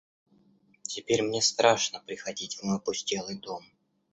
[0.81, 3.63] Теперь мне страшно приходить в мой опустелый дом.